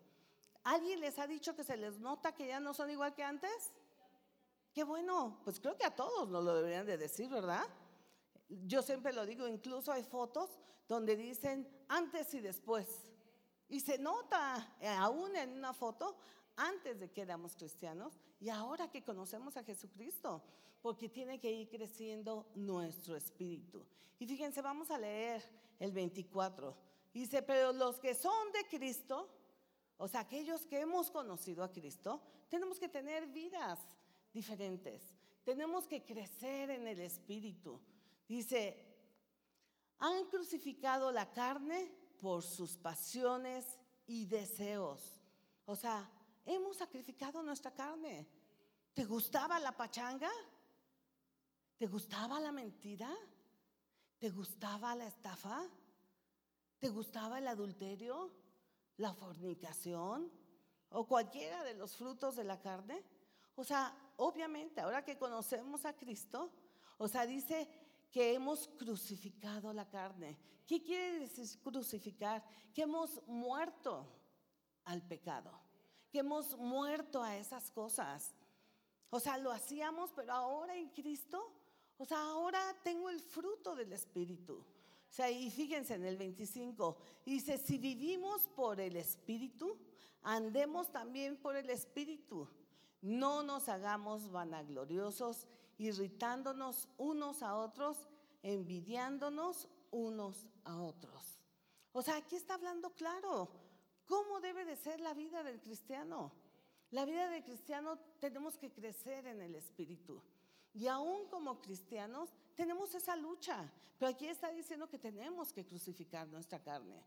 [0.64, 3.74] ¿Alguien les ha dicho que se les nota que ya no son igual que antes?
[4.74, 7.64] Qué bueno, pues creo que a todos nos lo deberían de decir, ¿verdad?
[8.48, 10.50] Yo siempre lo digo, incluso hay fotos
[10.88, 13.06] donde dicen antes y después.
[13.68, 16.18] Y se nota eh, aún en una foto
[16.56, 20.42] antes de que éramos cristianos y ahora que conocemos a Jesucristo,
[20.82, 23.86] porque tiene que ir creciendo nuestro espíritu.
[24.20, 25.44] Y fíjense, vamos a leer
[25.80, 26.93] el 24.
[27.14, 29.30] Dice, pero los que son de Cristo,
[29.98, 33.80] o sea, aquellos que hemos conocido a Cristo, tenemos que tener vidas
[34.34, 35.16] diferentes.
[35.44, 37.80] Tenemos que crecer en el Espíritu.
[38.28, 38.84] Dice,
[40.00, 45.20] han crucificado la carne por sus pasiones y deseos.
[45.66, 46.10] O sea,
[46.46, 48.28] hemos sacrificado nuestra carne.
[48.94, 50.32] ¿Te gustaba la pachanga?
[51.78, 53.14] ¿Te gustaba la mentira?
[54.18, 55.70] ¿Te gustaba la estafa?
[56.84, 58.30] ¿Te gustaba el adulterio,
[58.98, 60.30] la fornicación
[60.90, 63.02] o cualquiera de los frutos de la carne?
[63.56, 66.52] O sea, obviamente, ahora que conocemos a Cristo,
[66.98, 67.70] o sea, dice
[68.12, 70.38] que hemos crucificado la carne.
[70.68, 72.44] ¿Qué quiere decir crucificar?
[72.74, 74.06] Que hemos muerto
[74.84, 75.58] al pecado,
[76.12, 78.36] que hemos muerto a esas cosas.
[79.10, 81.50] O sea, lo hacíamos, pero ahora en Cristo,
[81.96, 84.66] o sea, ahora tengo el fruto del Espíritu.
[85.14, 89.78] Sea, y fíjense en el 25, dice, si vivimos por el Espíritu,
[90.24, 92.50] andemos también por el Espíritu.
[93.00, 95.46] No nos hagamos vanagloriosos,
[95.78, 98.10] irritándonos unos a otros,
[98.42, 101.40] envidiándonos unos a otros.
[101.92, 103.52] O sea, aquí está hablando claro
[104.08, 106.32] cómo debe de ser la vida del cristiano.
[106.90, 110.24] La vida del cristiano tenemos que crecer en el Espíritu.
[110.74, 116.28] Y aún como cristianos tenemos esa lucha, pero aquí está diciendo que tenemos que crucificar
[116.28, 117.02] nuestra carne.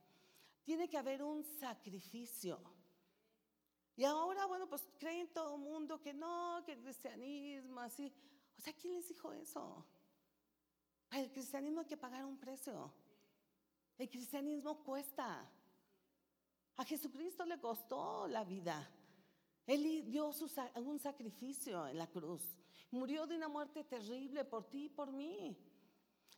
[0.65, 2.59] Tiene que haber un sacrificio.
[3.97, 8.13] Y ahora, bueno, pues creen todo el mundo que no, que el cristianismo así.
[8.59, 9.87] O sea, ¿quién les dijo eso?
[11.09, 12.93] Para el cristianismo hay que pagar un precio.
[13.97, 15.51] El cristianismo cuesta.
[16.77, 18.91] A Jesucristo le costó la vida.
[19.67, 20.31] Él dio
[20.77, 22.43] un sacrificio en la cruz.
[22.97, 25.57] Murió de una muerte terrible por ti y por mí.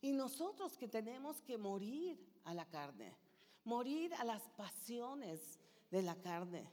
[0.00, 3.16] Y nosotros que tenemos que morir a la carne,
[3.64, 5.58] morir a las pasiones
[5.90, 6.70] de la carne.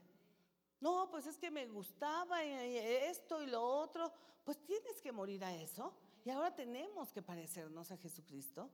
[0.80, 4.12] No, pues es que me gustaba esto y lo otro.
[4.43, 5.93] Pues tienes que morir a eso.
[6.24, 8.69] Y ahora tenemos que parecernos a Jesucristo.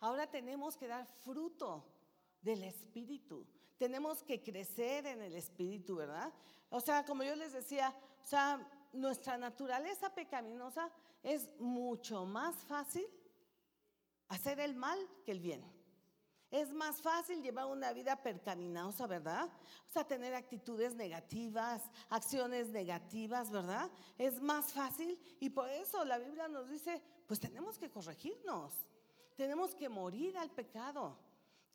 [0.00, 1.84] Ahora tenemos que dar fruto
[2.42, 3.46] del Espíritu.
[3.78, 6.32] Tenemos que crecer en el Espíritu, ¿verdad?
[6.70, 10.90] O sea, como yo les decía, o sea, nuestra naturaleza pecaminosa
[11.22, 13.06] es mucho más fácil
[14.28, 15.64] hacer el mal que el bien.
[16.50, 19.48] Es más fácil llevar una vida percaminosa, ¿verdad?
[19.88, 23.90] O sea, tener actitudes negativas, acciones negativas, ¿verdad?
[24.16, 28.72] Es más fácil y por eso la Biblia nos dice, pues tenemos que corregirnos,
[29.34, 31.18] tenemos que morir al pecado.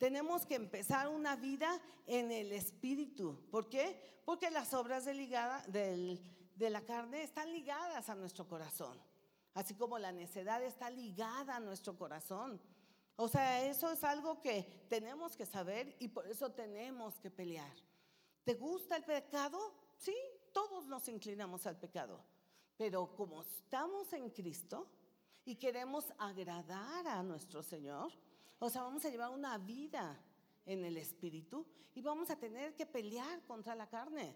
[0.02, 3.38] Tenemos que empezar una vida en el Espíritu.
[3.52, 4.20] ¿Por qué?
[4.24, 6.20] Porque las obras del,
[6.56, 8.98] de la carne están ligadas a nuestro corazón,
[9.54, 12.60] así como la necedad está ligada a nuestro corazón.
[13.16, 17.76] O sea, eso es algo que tenemos que saber y por eso tenemos que pelear.
[18.44, 19.58] ¿Te gusta el pecado?
[19.96, 20.16] Sí,
[20.52, 22.24] todos nos inclinamos al pecado.
[22.76, 24.88] Pero como estamos en Cristo
[25.44, 28.10] y queremos agradar a nuestro Señor,
[28.58, 30.18] o sea, vamos a llevar una vida
[30.64, 34.34] en el Espíritu y vamos a tener que pelear contra la carne.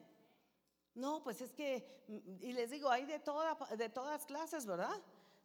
[0.97, 2.05] No, pues es que,
[2.41, 4.99] y les digo, hay de, toda, de todas clases, ¿verdad?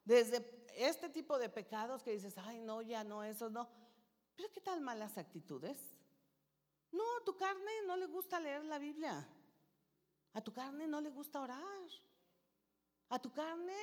[0.05, 3.67] Desde este tipo de pecados que dices, ay, no, ya no, eso no.
[4.37, 5.77] Pero ¿qué tal malas actitudes?
[6.93, 9.27] No, a tu carne no le gusta leer la Biblia.
[10.33, 11.89] A tu carne no le gusta orar.
[13.09, 13.75] A tu carne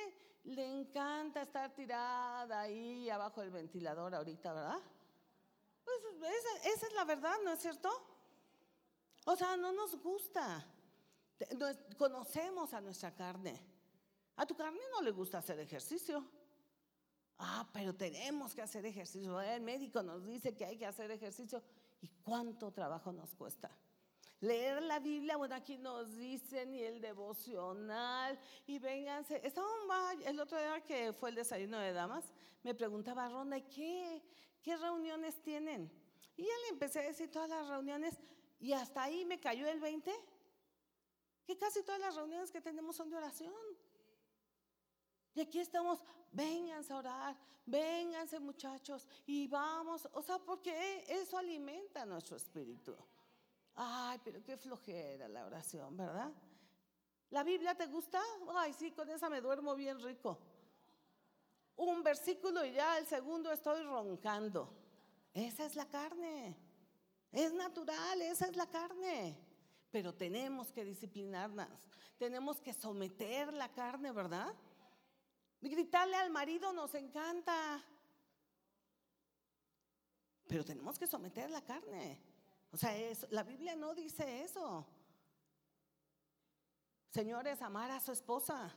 [0.45, 4.81] le encanta estar tirada ahí abajo del ventilador ahorita, ¿verdad?
[5.85, 7.91] Pues esa, esa es la verdad, ¿no es cierto?
[9.25, 10.65] O sea, no nos gusta.
[11.97, 13.59] Conocemos a nuestra carne.
[14.35, 16.25] A tu carne no le gusta hacer ejercicio.
[17.37, 19.39] Ah, pero tenemos que hacer ejercicio.
[19.39, 21.63] El médico nos dice que hay que hacer ejercicio.
[22.01, 23.69] ¿Y cuánto trabajo nos cuesta?
[24.41, 29.41] Leer la Biblia, bueno, aquí nos dicen y el devocional y vénganse.
[30.25, 32.23] El otro día que fue el desayuno de damas,
[32.63, 34.21] me preguntaba Ronda, ¿qué,
[34.61, 35.91] ¿qué reuniones tienen?
[36.37, 38.17] Y ya le empecé a decir todas las reuniones
[38.61, 40.13] y hasta ahí me cayó el 20,
[41.49, 43.51] que casi todas las reuniones que tenemos son de oración.
[45.33, 52.05] Y aquí estamos, vénganse a orar, vénganse muchachos y vamos, o sea, porque eso alimenta
[52.05, 52.95] nuestro espíritu.
[53.73, 56.31] Ay, pero qué flojera la oración, ¿verdad?
[57.31, 58.21] ¿La Biblia te gusta?
[58.53, 60.37] Ay, sí, con esa me duermo bien rico.
[61.77, 64.71] Un versículo y ya el segundo estoy roncando.
[65.33, 66.55] Esa es la carne.
[67.31, 69.48] Es natural, esa es la carne.
[69.91, 71.67] Pero tenemos que disciplinarnos.
[72.17, 74.53] Tenemos que someter la carne, ¿verdad?
[75.61, 77.83] Gritarle al marido nos encanta.
[80.47, 82.19] Pero tenemos que someter la carne.
[82.71, 82.93] O sea,
[83.31, 84.85] la Biblia no dice eso.
[87.09, 88.71] Señores, amar a su esposa.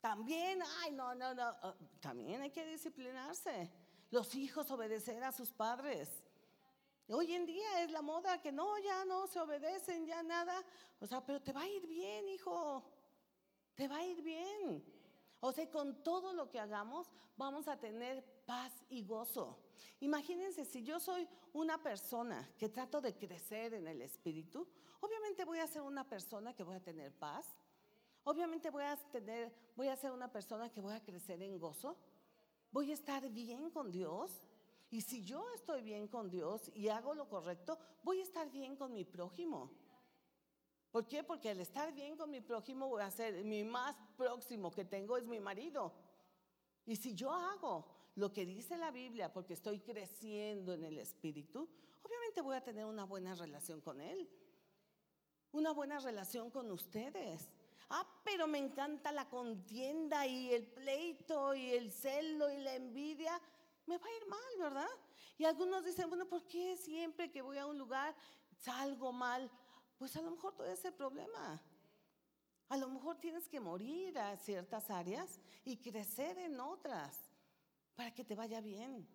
[0.00, 1.42] También, ay, no, no, no.
[1.42, 3.70] Ah, también hay que disciplinarse.
[4.10, 6.23] Los hijos obedecer a sus padres.
[7.08, 10.64] Hoy en día es la moda que no, ya no se obedecen, ya nada.
[11.00, 12.82] O sea, pero te va a ir bien, hijo.
[13.74, 14.82] Te va a ir bien.
[15.40, 19.58] O sea, con todo lo que hagamos vamos a tener paz y gozo.
[20.00, 24.66] Imagínense si yo soy una persona que trato de crecer en el espíritu,
[25.00, 27.46] obviamente voy a ser una persona que voy a tener paz.
[28.22, 31.98] Obviamente voy a tener voy a ser una persona que voy a crecer en gozo.
[32.70, 34.40] Voy a estar bien con Dios.
[34.94, 38.76] Y si yo estoy bien con Dios y hago lo correcto, voy a estar bien
[38.76, 39.72] con mi prójimo.
[40.92, 41.24] ¿Por qué?
[41.24, 45.16] Porque al estar bien con mi prójimo voy a ser, mi más próximo que tengo
[45.16, 45.92] es mi marido.
[46.86, 51.68] Y si yo hago lo que dice la Biblia porque estoy creciendo en el Espíritu,
[52.00, 54.30] obviamente voy a tener una buena relación con Él.
[55.50, 57.50] Una buena relación con ustedes.
[57.90, 63.42] Ah, pero me encanta la contienda y el pleito y el celo y la envidia.
[63.86, 64.88] Me va a ir mal, ¿verdad?
[65.36, 68.14] Y algunos dicen, bueno, ¿por qué siempre que voy a un lugar
[68.58, 69.50] salgo mal?
[69.98, 71.62] pues a lo mejor todo ese problema.
[72.68, 77.20] A lo mejor tienes que morir a ciertas áreas y crecer en otras
[77.94, 79.06] para que te vaya bien,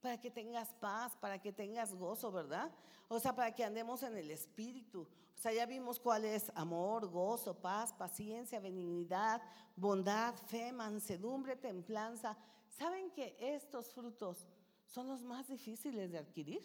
[0.00, 2.72] para que tengas paz, para que tengas gozo, ¿verdad?
[3.08, 5.02] O sea, para que andemos en el espíritu.
[5.02, 9.42] O sea, ya vimos cuál es amor, gozo, paz, paciencia, benignidad,
[9.74, 12.36] bondad, fe, mansedumbre, templanza.
[12.68, 14.46] ¿Saben que estos frutos
[14.86, 16.62] son los más difíciles de adquirir?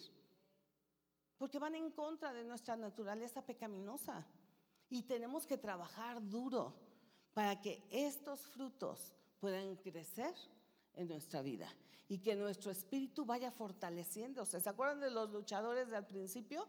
[1.44, 4.26] porque van en contra de nuestra naturaleza pecaminosa.
[4.90, 6.74] Y tenemos que trabajar duro
[7.34, 10.34] para que estos frutos puedan crecer
[10.94, 11.68] en nuestra vida
[12.08, 14.62] y que nuestro espíritu vaya fortaleciéndose.
[14.62, 16.66] ¿Se acuerdan de los luchadores del principio?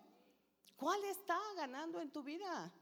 [0.75, 2.73] ¿Cuál está ganando en tu vida?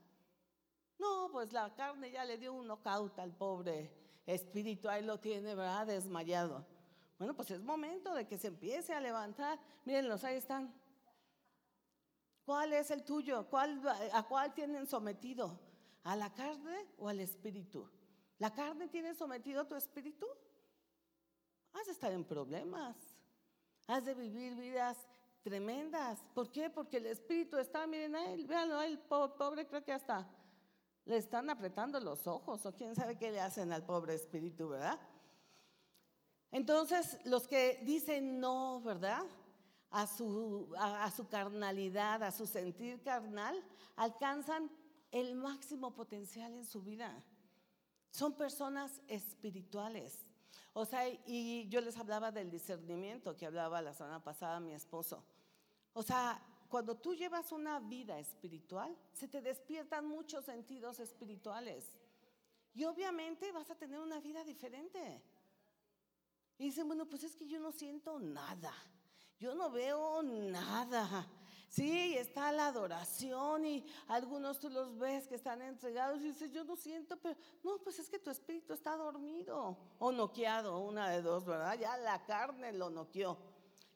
[0.99, 3.91] No, pues la carne ya le dio un knockout al pobre
[4.27, 5.87] espíritu, ahí lo tiene, ¿verdad?
[5.87, 6.67] Desmayado.
[7.19, 9.59] Bueno, pues es momento de que se empiece a levantar.
[9.85, 10.75] Mírenlos, ahí están.
[12.45, 13.47] ¿Cuál es el tuyo?
[14.13, 15.61] ¿A cuál tienen sometido?
[16.05, 17.89] ¿A la carne o al espíritu?
[18.39, 20.27] ¿La carne tiene sometido a tu espíritu?
[21.73, 22.97] Has de estar en problemas.
[23.87, 24.97] Has de vivir vidas
[25.43, 26.25] tremendas.
[26.35, 26.71] ¿Por qué?
[26.71, 30.29] Porque el espíritu está, miren a él, véanlo, el pobre creo que hasta
[31.05, 34.99] le están apretando los ojos o quién sabe qué le hacen al pobre espíritu, ¿verdad?
[36.51, 39.25] Entonces, los que dicen no, ¿verdad?
[39.93, 43.63] a su, a, su carnalidad, a su sentir carnal,
[43.97, 44.71] alcanzan
[45.11, 47.23] el máximo potencial en su vida.
[48.11, 50.27] Son personas espirituales.
[50.73, 55.23] O sea, y yo les hablaba del discernimiento que hablaba la semana pasada mi esposo.
[55.93, 61.85] O sea, cuando tú llevas una vida espiritual, se te despiertan muchos sentidos espirituales.
[62.73, 65.23] Y obviamente vas a tener una vida diferente.
[66.57, 68.73] Y dicen, bueno, pues es que yo no siento nada.
[69.39, 71.29] Yo no veo nada.
[71.69, 76.65] Sí, está la adoración y algunos tú los ves que están entregados y dices, yo
[76.65, 81.21] no siento, pero no, pues es que tu espíritu está dormido o noqueado, una de
[81.21, 81.79] dos, ¿verdad?
[81.79, 83.37] Ya la carne lo noqueó.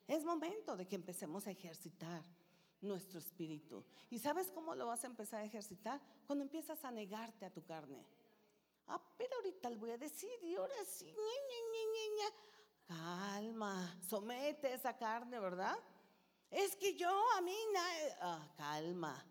[0.07, 2.36] Es momento de que empecemos a ejercitar
[2.81, 3.83] nuestro espíritu.
[4.09, 6.01] ¿Y sabes cómo lo vas a empezar a ejercitar?
[6.25, 8.05] Cuando empiezas a negarte a tu carne.
[8.87, 12.47] Ah, pero ahorita le voy a decir y ahora sí, ña, ña, ña,
[12.87, 15.77] calma, somete esa carne, ¿verdad?
[16.49, 17.55] Es que yo a mí,
[18.21, 19.25] ah, calma.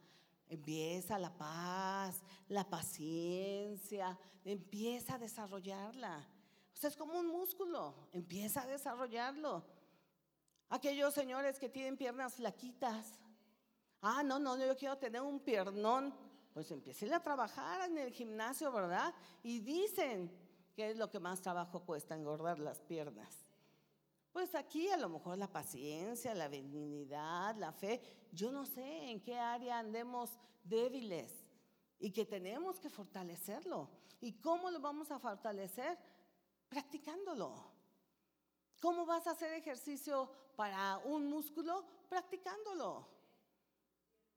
[0.49, 6.25] Empieza la paz, la paciencia, empieza a desarrollarla.
[6.73, 9.65] O sea, es como un músculo, empieza a desarrollarlo.
[10.69, 13.19] Aquellos señores que tienen piernas flaquitas.
[14.01, 16.15] Ah, no, no, yo quiero tener un piernón.
[16.53, 19.15] Pues empiecen a trabajar en el gimnasio, ¿verdad?
[19.43, 20.33] Y dicen
[20.75, 23.47] que es lo que más trabajo cuesta engordar las piernas.
[24.33, 29.23] Pues aquí a lo mejor la paciencia, la benignidad, la fe, yo no sé en
[29.23, 31.47] qué área andemos débiles
[31.99, 33.89] y que tenemos que fortalecerlo.
[34.21, 35.99] ¿Y cómo lo vamos a fortalecer?
[36.69, 37.73] Practicándolo.
[38.81, 41.87] ¿Cómo vas a hacer ejercicio para un músculo?
[42.09, 43.16] Practicándolo.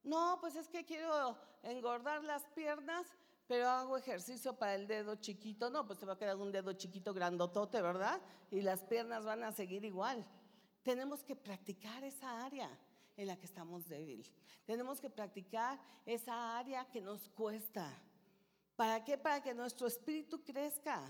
[0.03, 3.05] No, pues es que quiero engordar las piernas,
[3.47, 6.73] pero hago ejercicio para el dedo chiquito, no, pues te va a quedar un dedo
[6.73, 8.21] chiquito grandotote, ¿verdad?
[8.51, 10.25] Y las piernas van a seguir igual.
[10.83, 12.69] Tenemos que practicar esa área
[13.17, 14.31] en la que estamos débiles.
[14.65, 17.91] Tenemos que practicar esa área que nos cuesta.
[18.75, 19.17] ¿Para qué?
[19.17, 21.03] Para que nuestro espíritu crezca.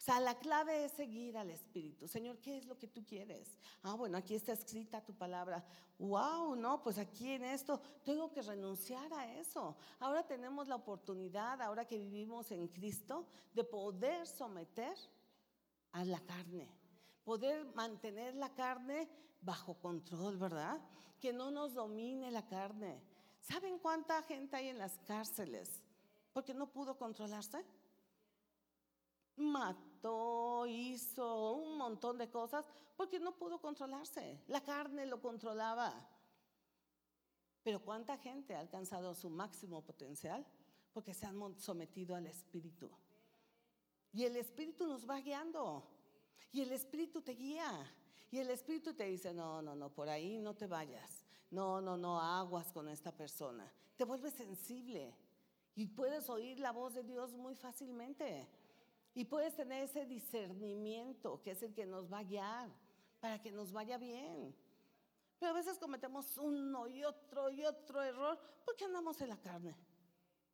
[0.00, 2.08] O sea, la clave es seguir al Espíritu.
[2.08, 3.58] Señor, ¿qué es lo que tú quieres?
[3.82, 5.62] Ah, bueno, aquí está escrita tu palabra.
[5.98, 9.76] Wow, no, pues aquí en esto tengo que renunciar a eso.
[9.98, 14.96] Ahora tenemos la oportunidad, ahora que vivimos en Cristo, de poder someter
[15.92, 16.66] a la carne.
[17.22, 19.06] Poder mantener la carne
[19.42, 20.80] bajo control, ¿verdad?
[21.20, 23.02] Que no nos domine la carne.
[23.38, 25.82] ¿Saben cuánta gente hay en las cárceles?
[26.32, 27.62] Porque no pudo controlarse
[29.40, 34.42] mató, hizo un montón de cosas porque no pudo controlarse.
[34.48, 36.08] La carne lo controlaba.
[37.62, 40.46] Pero ¿cuánta gente ha alcanzado su máximo potencial?
[40.92, 42.90] Porque se han sometido al Espíritu.
[44.12, 45.86] Y el Espíritu nos va guiando.
[46.52, 47.94] Y el Espíritu te guía.
[48.30, 51.24] Y el Espíritu te dice, no, no, no, por ahí no te vayas.
[51.50, 53.70] No, no, no, aguas con esta persona.
[53.96, 55.14] Te vuelves sensible.
[55.74, 58.48] Y puedes oír la voz de Dios muy fácilmente.
[59.14, 62.70] Y puedes tener ese discernimiento que es el que nos va a guiar
[63.20, 64.54] para que nos vaya bien.
[65.38, 69.74] Pero a veces cometemos uno y otro y otro error porque andamos en la carne.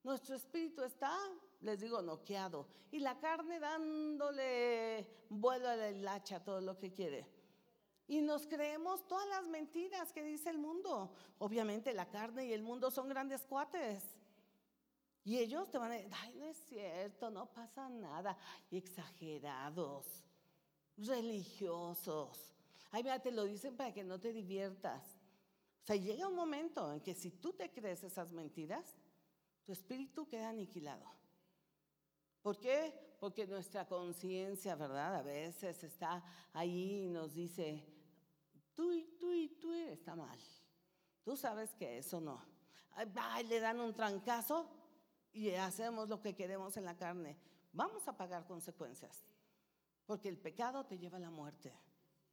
[0.05, 1.13] Nuestro espíritu está,
[1.61, 2.69] les digo, noqueado.
[2.93, 7.27] Y la carne dándole vuelo a la todo lo que quiere.
[8.09, 11.13] Y nos creemos todas las mentiras que dice el mundo.
[11.39, 14.16] Obviamente la carne y el mundo son grandes cuates.
[15.27, 18.39] Y ellos te van a decir, ay, no es cierto, no pasa nada.
[18.71, 20.23] exagerados,
[20.97, 22.55] religiosos.
[22.93, 25.19] Ay, mira, te lo dicen para que no te diviertas.
[25.83, 28.85] O sea, llega un momento en que si tú te crees esas mentiras,
[29.65, 31.11] tu espíritu queda aniquilado.
[32.41, 33.17] ¿Por qué?
[33.19, 35.17] Porque nuestra conciencia, ¿verdad?
[35.17, 37.85] A veces está ahí y nos dice,
[38.77, 40.39] tú y tú y tú está mal.
[41.25, 42.41] Tú sabes que eso no.
[42.95, 44.76] Ay, le dan un trancazo
[45.37, 47.37] y hacemos lo que queremos en la carne,
[47.73, 49.23] vamos a pagar consecuencias.
[50.07, 51.73] Porque el pecado te lleva a la muerte,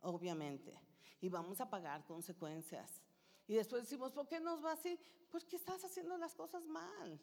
[0.02, 0.80] obviamente.
[1.20, 3.02] Y vamos a pagar consecuencias.
[3.46, 4.98] Y después decimos, ¿por qué nos va así?
[5.30, 7.20] Porque estás haciendo las cosas mal.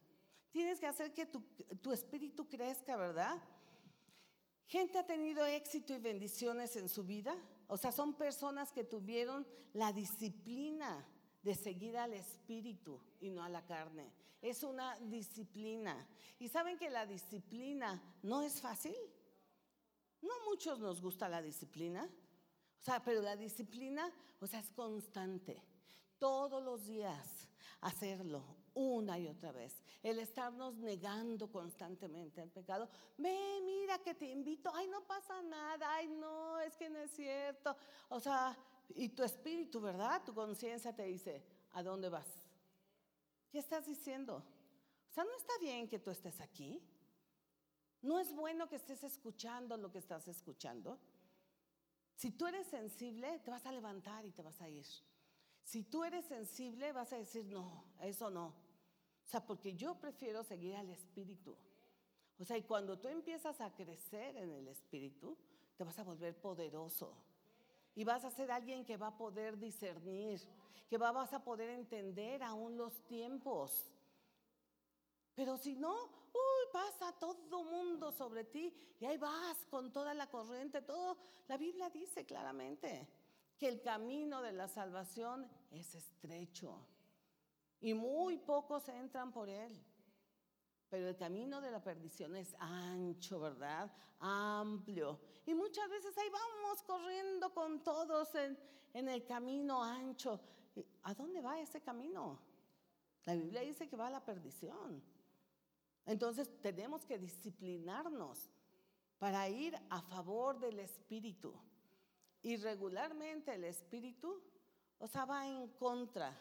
[0.50, 1.40] Tienes que hacer que tu,
[1.80, 3.40] tu espíritu crezca, ¿verdad?
[4.66, 7.34] Gente ha tenido éxito y bendiciones en su vida.
[7.68, 11.06] O sea, son personas que tuvieron la disciplina
[11.42, 14.19] de seguir al espíritu y no a la carne.
[14.40, 16.08] Es una disciplina.
[16.38, 18.96] ¿Y saben que la disciplina no es fácil?
[20.22, 22.08] No a muchos nos gusta la disciplina.
[22.80, 24.10] O sea, pero la disciplina,
[24.40, 25.62] o sea, es constante.
[26.18, 27.48] Todos los días
[27.82, 28.42] hacerlo
[28.74, 29.82] una y otra vez.
[30.02, 32.88] El estarnos negando constantemente al pecado.
[33.18, 34.70] Ve, mira que te invito.
[34.74, 35.94] Ay, no pasa nada.
[35.94, 37.76] Ay, no, es que no es cierto.
[38.08, 38.56] O sea,
[38.94, 40.22] y tu espíritu, ¿verdad?
[40.24, 42.49] Tu conciencia te dice, ¿a dónde vas?
[43.50, 44.44] ¿Qué estás diciendo?
[45.08, 46.80] O sea, no está bien que tú estés aquí.
[48.02, 50.98] No es bueno que estés escuchando lo que estás escuchando.
[52.14, 54.86] Si tú eres sensible, te vas a levantar y te vas a ir.
[55.64, 58.46] Si tú eres sensible, vas a decir, no, eso no.
[58.46, 61.56] O sea, porque yo prefiero seguir al Espíritu.
[62.38, 65.36] O sea, y cuando tú empiezas a crecer en el Espíritu,
[65.76, 67.14] te vas a volver poderoso.
[67.94, 70.40] Y vas a ser alguien que va a poder discernir,
[70.88, 73.90] que vas a poder entender aún los tiempos.
[75.34, 80.28] Pero si no, uy, pasa todo mundo sobre ti y ahí vas con toda la
[80.28, 81.16] corriente, todo.
[81.48, 83.08] La Biblia dice claramente
[83.58, 86.86] que el camino de la salvación es estrecho
[87.80, 89.82] y muy pocos entran por él.
[90.90, 93.90] Pero el camino de la perdición es ancho, ¿verdad?
[94.18, 95.20] Amplio.
[95.46, 98.58] Y muchas veces ahí vamos corriendo con todos en,
[98.92, 100.40] el camino ancho.
[101.04, 102.40] ¿A dónde va ese camino?
[103.24, 105.00] La Biblia dice que va a la perdición.
[106.06, 108.50] Entonces tenemos que disciplinarnos
[109.18, 111.54] para ir a favor del Espíritu.
[112.42, 114.42] Y regularmente el Espíritu,
[114.98, 116.36] o sea, va en contra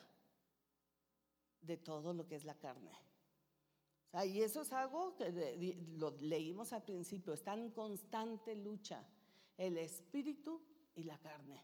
[1.62, 3.09] de todo lo que es la carne.
[4.26, 9.06] Y eso es algo que lo leímos al principio, está en constante lucha
[9.58, 10.62] el espíritu
[10.96, 11.64] y la carne.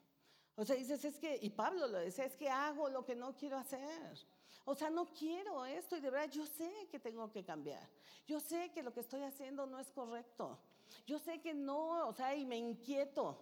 [0.55, 3.35] O sea, dices, es que, y Pablo lo dice, es que hago lo que no
[3.35, 4.17] quiero hacer.
[4.63, 7.87] O sea, no quiero esto y de verdad yo sé que tengo que cambiar.
[8.25, 10.59] Yo sé que lo que estoy haciendo no es correcto.
[11.05, 13.37] Yo sé que no, o sea, y me inquieto.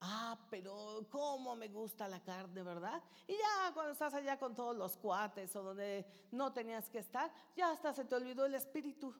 [0.00, 3.02] Ah, pero cómo me gusta la carne, ¿verdad?
[3.26, 7.32] Y ya cuando estás allá con todos los cuates o donde no tenías que estar,
[7.56, 9.12] ya hasta se te olvidó el espíritu.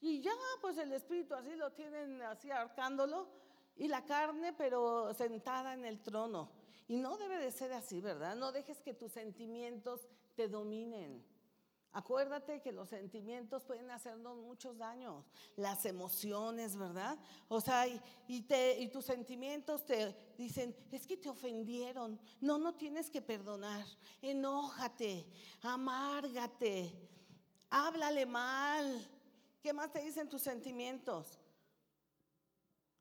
[0.00, 3.28] Y ya, pues el espíritu así lo tienen así arcándolo
[3.76, 6.50] y la carne, pero sentada en el trono.
[6.88, 8.34] Y no debe de ser así, ¿verdad?
[8.34, 11.24] No dejes que tus sentimientos te dominen.
[11.92, 15.24] Acuérdate que los sentimientos pueden hacernos muchos daños,
[15.56, 17.18] las emociones, ¿verdad?
[17.48, 17.84] O sea,
[18.28, 23.84] y, tus sentimientos te dicen, es que te ofendieron, no, no tienes que perdonar,
[24.22, 25.26] enójate,
[25.62, 26.92] amárgate,
[27.70, 29.08] háblale mal.
[29.60, 31.40] ¿Qué más te dicen tus sentimientos?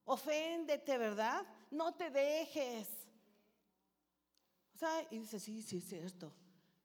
[0.03, 1.45] Oféndete, ¿verdad?
[1.69, 2.87] No te dejes.
[4.73, 6.33] O sea, y dice, sí, sí, es cierto.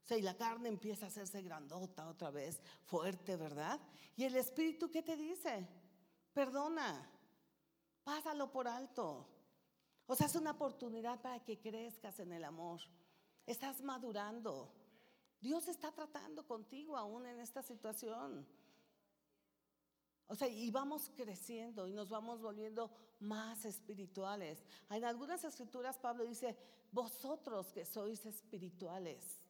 [0.05, 3.81] Sea, y la carne empieza a hacerse grandota otra vez, fuerte, ¿verdad?
[4.17, 5.67] Y el Espíritu, ¿qué te dice?
[6.33, 7.11] Perdona,
[8.03, 9.27] pásalo por alto.
[10.07, 12.81] O sea, es una oportunidad para que crezcas en el amor.
[13.47, 14.71] Estás madurando.
[15.41, 18.47] Dios está tratando contigo aún en esta situación.
[20.27, 22.91] O sea, y vamos creciendo y nos vamos volviendo
[23.21, 24.63] más espirituales.
[24.91, 26.57] En algunas escrituras Pablo dice,
[26.93, 29.44] vosotros que sois espirituales.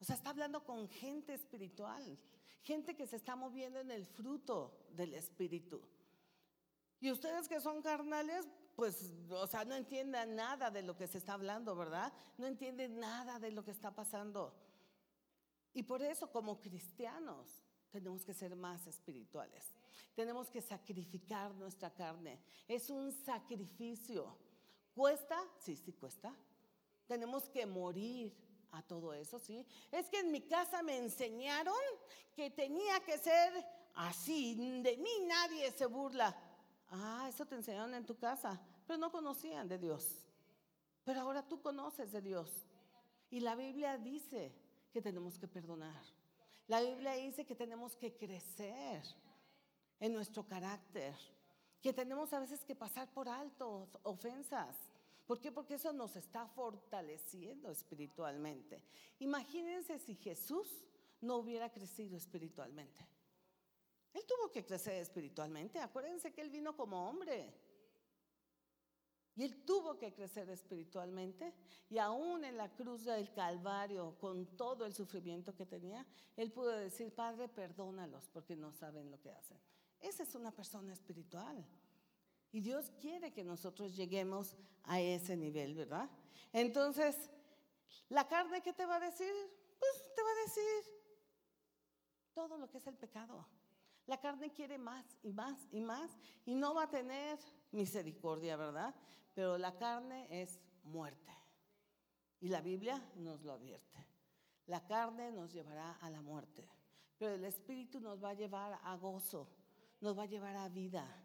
[0.00, 2.18] O sea, está hablando con gente espiritual,
[2.62, 5.80] gente que se está moviendo en el fruto del espíritu.
[7.00, 11.18] Y ustedes que son carnales, pues, o sea, no entienden nada de lo que se
[11.18, 12.12] está hablando, ¿verdad?
[12.38, 14.54] No entienden nada de lo que está pasando.
[15.72, 19.72] Y por eso, como cristianos, tenemos que ser más espirituales.
[20.14, 22.40] Tenemos que sacrificar nuestra carne.
[22.66, 24.36] Es un sacrificio.
[24.94, 25.38] ¿Cuesta?
[25.58, 26.34] Sí, sí, cuesta.
[27.06, 28.34] Tenemos que morir
[28.72, 29.66] a todo eso, ¿sí?
[29.90, 31.76] Es que en mi casa me enseñaron
[32.34, 33.52] que tenía que ser
[33.94, 34.54] así.
[34.82, 36.36] De mí nadie se burla.
[36.90, 40.26] Ah, eso te enseñaron en tu casa, pero no conocían de Dios.
[41.04, 42.50] Pero ahora tú conoces de Dios.
[43.30, 44.52] Y la Biblia dice
[44.92, 46.02] que tenemos que perdonar.
[46.68, 49.02] La Biblia dice que tenemos que crecer
[50.00, 51.14] en nuestro carácter,
[51.80, 54.76] que tenemos a veces que pasar por alto ofensas.
[55.26, 55.50] ¿Por qué?
[55.50, 58.82] Porque eso nos está fortaleciendo espiritualmente.
[59.18, 60.68] Imagínense si Jesús
[61.20, 63.06] no hubiera crecido espiritualmente.
[64.12, 65.80] Él tuvo que crecer espiritualmente.
[65.80, 67.52] Acuérdense que Él vino como hombre.
[69.34, 71.52] Y Él tuvo que crecer espiritualmente.
[71.90, 76.06] Y aún en la cruz del Calvario, con todo el sufrimiento que tenía,
[76.36, 79.58] Él pudo decir, Padre, perdónalos porque no saben lo que hacen.
[80.00, 81.62] Esa es una persona espiritual.
[82.56, 86.08] Y Dios quiere que nosotros lleguemos a ese nivel, ¿verdad?
[86.54, 87.30] Entonces,
[88.08, 89.30] ¿la carne qué te va a decir?
[89.78, 90.94] Pues te va a decir
[92.32, 93.46] todo lo que es el pecado.
[94.06, 96.10] La carne quiere más y más y más
[96.46, 97.38] y no va a tener
[97.72, 98.94] misericordia, ¿verdad?
[99.34, 101.34] Pero la carne es muerte.
[102.40, 103.98] Y la Biblia nos lo advierte.
[104.64, 106.66] La carne nos llevará a la muerte,
[107.18, 109.46] pero el Espíritu nos va a llevar a gozo,
[110.00, 111.22] nos va a llevar a vida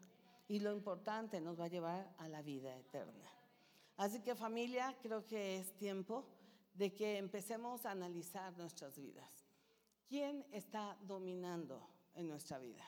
[0.48, 3.30] y lo importante nos va a llevar a la vida eterna.
[3.96, 6.26] Así que familia, creo que es tiempo
[6.74, 9.44] de que empecemos a analizar nuestras vidas.
[10.08, 12.84] ¿Quién está dominando en nuestra vida?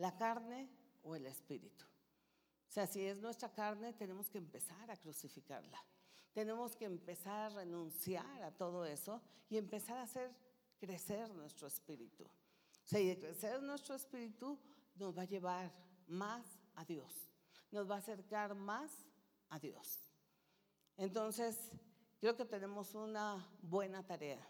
[0.00, 0.66] la carne
[1.02, 1.84] o el espíritu.
[1.84, 5.78] O sea, si es nuestra carne, tenemos que empezar a crucificarla.
[6.32, 9.20] Tenemos que empezar a renunciar a todo eso
[9.50, 10.30] y empezar a hacer
[10.78, 12.24] crecer nuestro espíritu.
[12.24, 14.58] O sea, y de crecer nuestro espíritu
[14.94, 15.70] nos va a llevar
[16.06, 16.46] más
[16.80, 17.12] a Dios,
[17.70, 18.90] nos va a acercar más
[19.50, 19.98] a Dios.
[20.96, 21.70] Entonces,
[22.18, 24.40] creo que tenemos una buena tarea,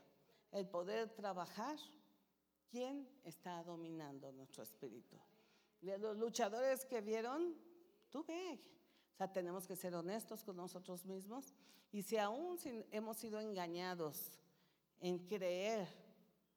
[0.53, 1.76] el poder trabajar
[2.70, 5.16] quién está dominando nuestro espíritu.
[5.81, 7.57] De los luchadores que vieron,
[8.11, 8.61] tú ve.
[9.12, 11.53] O sea, tenemos que ser honestos con nosotros mismos.
[11.91, 12.59] Y si aún
[12.93, 14.39] hemos sido engañados
[15.01, 15.89] en creer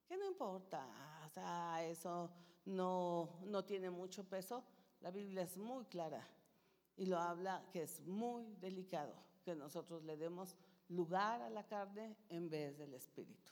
[0.06, 0.86] que no importa,
[1.26, 2.30] o sea, eso
[2.66, 4.64] no, no tiene mucho peso,
[5.04, 6.26] la Biblia es muy clara
[6.96, 10.56] y lo habla que es muy delicado que nosotros le demos
[10.88, 13.52] lugar a la carne en vez del espíritu.